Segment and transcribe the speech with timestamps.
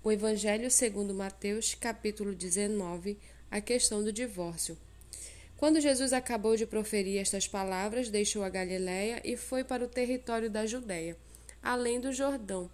[0.00, 3.18] O Evangelho segundo Mateus, capítulo 19,
[3.50, 4.78] a questão do divórcio.
[5.56, 10.48] Quando Jesus acabou de proferir estas palavras, deixou a Galiléia e foi para o território
[10.48, 11.16] da Judéia,
[11.60, 12.70] além do Jordão.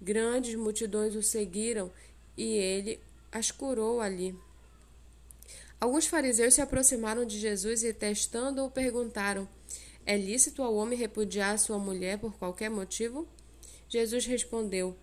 [0.00, 1.90] Grandes multidões o seguiram
[2.36, 3.00] e ele
[3.32, 4.32] as curou ali.
[5.80, 9.48] Alguns fariseus se aproximaram de Jesus e, testando-o, perguntaram:
[10.06, 13.26] É lícito ao homem repudiar sua mulher por qualquer motivo?
[13.88, 14.96] Jesus respondeu: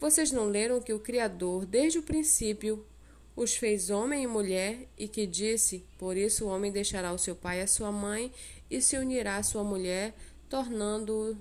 [0.00, 2.86] vocês não leram que o Criador, desde o princípio,
[3.34, 7.34] os fez homem e mulher, e que disse: Por isso o homem deixará o seu
[7.36, 8.32] pai e a sua mãe,
[8.70, 10.14] e se unirá à sua mulher,
[10.48, 11.38] tornando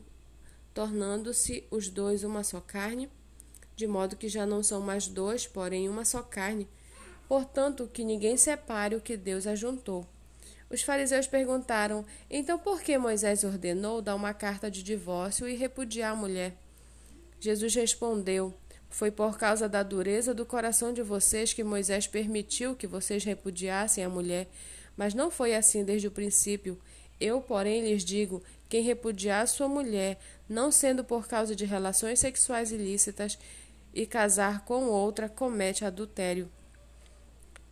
[0.73, 3.09] tornando-se os dois uma só carne?
[3.75, 6.67] De modo que já não são mais dois, porém uma só carne.
[7.27, 10.07] Portanto, que ninguém separe o que Deus ajuntou.
[10.69, 16.11] Os fariseus perguntaram: Então por que Moisés ordenou dar uma carta de divórcio e repudiar
[16.11, 16.66] a mulher?
[17.39, 18.53] Jesus respondeu:
[18.89, 24.03] Foi por causa da dureza do coração de vocês que Moisés permitiu que vocês repudiassem
[24.03, 24.47] a mulher,
[24.95, 26.79] mas não foi assim desde o princípio.
[27.19, 32.71] Eu, porém, lhes digo: quem repudiar sua mulher, não sendo por causa de relações sexuais
[32.71, 33.37] ilícitas,
[33.93, 36.51] e casar com outra, comete adultério.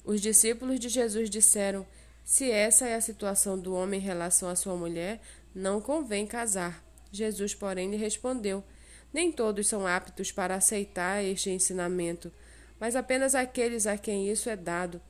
[0.03, 1.85] Os discípulos de Jesus disseram:
[2.23, 5.21] Se essa é a situação do homem em relação à sua mulher,
[5.53, 6.83] não convém casar.
[7.11, 8.63] Jesus, porém, lhe respondeu:
[9.15, 12.29] nem todos são aptos para aceitar este ensinamento,
[12.77, 15.01] mas apenas aqueles a quem isso é dado.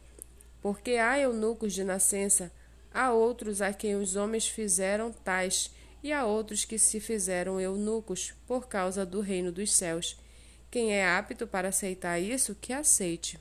[0.62, 2.52] Porque há eunucos de nascença,
[2.94, 5.72] há outros a quem os homens fizeram tais,
[6.03, 10.16] e há outros que se fizeram eunucos por causa do reino dos céus.
[10.69, 13.40] Quem é apto para aceitar isso, que aceite.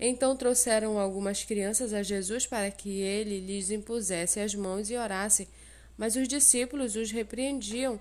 [0.00, 5.46] Então trouxeram algumas crianças a Jesus para que ele lhes impusesse as mãos e orasse,
[5.94, 8.00] mas os discípulos os repreendiam.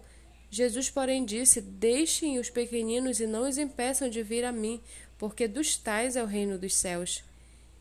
[0.56, 4.82] Jesus, porém, disse: Deixem os pequeninos e não os impeçam de vir a mim,
[5.18, 7.26] porque dos tais é o reino dos céus.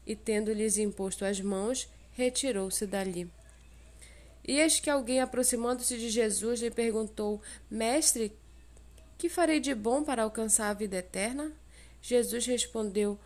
[0.05, 3.31] E, tendo-lhes imposto as mãos, retirou-se dali.
[4.45, 7.41] E eis que alguém, aproximando-se de Jesus, lhe perguntou:
[7.71, 8.33] Mestre,
[9.17, 11.53] que farei de bom para alcançar a vida eterna?
[12.03, 13.17] Jesus respondeu: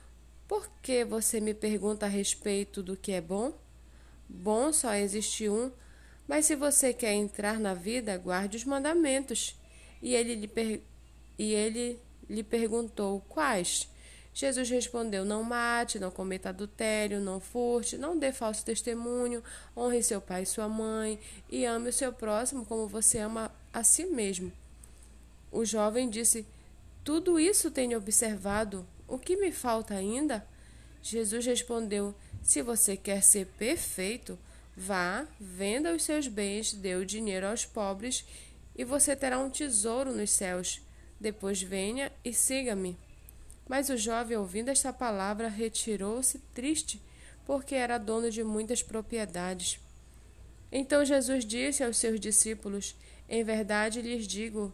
[0.46, 3.58] Por que você me pergunta a respeito do que é bom?
[4.28, 5.72] Bom só existe um
[6.28, 9.56] mas se você quer entrar na vida, guarde os mandamentos.
[10.02, 10.82] E ele lhe, per...
[11.38, 13.88] e ele lhe perguntou: Quais?
[14.34, 19.42] Jesus respondeu: Não mate, não cometa adultério, não furte, não dê falso testemunho,
[19.74, 21.18] honre seu pai e sua mãe,
[21.48, 24.52] e ame o seu próximo como você ama a si mesmo.
[25.50, 26.46] O jovem disse:
[27.02, 28.86] Tudo isso tenho observado.
[29.08, 30.46] O que me falta ainda?
[31.02, 34.38] Jesus respondeu: Se você quer ser perfeito,
[34.80, 38.24] Vá, venda os seus bens, dê o dinheiro aos pobres,
[38.76, 40.80] e você terá um tesouro nos céus.
[41.18, 42.96] Depois venha e siga-me.
[43.68, 47.02] Mas o jovem, ouvindo esta palavra, retirou-se triste,
[47.44, 49.80] porque era dono de muitas propriedades.
[50.70, 52.94] Então Jesus disse aos seus discípulos:
[53.28, 54.72] Em verdade lhes digo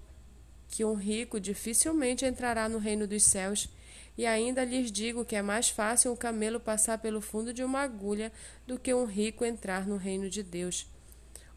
[0.69, 3.71] que um rico dificilmente entrará no reino dos céus.
[4.17, 7.81] E ainda lhes digo que é mais fácil um camelo passar pelo fundo de uma
[7.81, 8.31] agulha
[8.67, 10.87] do que um rico entrar no reino de Deus.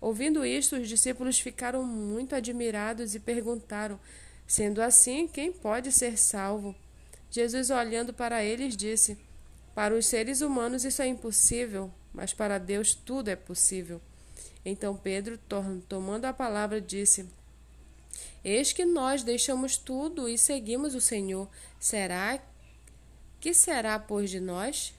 [0.01, 4.00] Ouvindo isto, os discípulos ficaram muito admirados e perguntaram:
[4.45, 6.75] Sendo assim, quem pode ser salvo?
[7.29, 9.18] Jesus, olhando para eles, disse:
[9.75, 14.01] Para os seres humanos isso é impossível, mas para Deus tudo é possível.
[14.63, 15.38] Então Pedro,
[15.88, 17.28] tomando a palavra, disse:
[18.44, 21.50] Eis que nós deixamos tudo e seguimos o Senhor.
[21.79, 22.39] Será
[23.39, 24.94] que será pois de nós?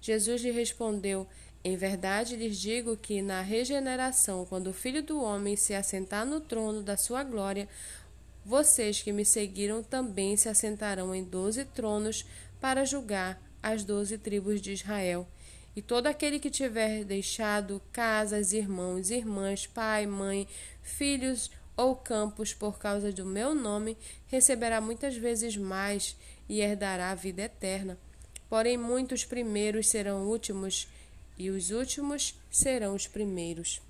[0.00, 1.26] Jesus lhe respondeu:
[1.62, 6.40] Em verdade lhes digo que na regeneração, quando o Filho do homem se assentar no
[6.40, 7.68] trono da sua glória,
[8.44, 12.26] vocês que me seguiram também se assentarão em doze tronos
[12.60, 15.26] para julgar as doze tribos de Israel.
[15.74, 20.46] E todo aquele que tiver deixado casas, irmãos, irmãs, pai, mãe,
[20.82, 23.96] filhos ou campos por causa do meu nome,
[24.26, 26.16] receberá muitas vezes mais
[26.48, 27.98] e herdará a vida eterna.
[28.48, 30.88] Porém, muitos primeiros serão últimos,
[31.36, 33.80] e os últimos serão os primeiros.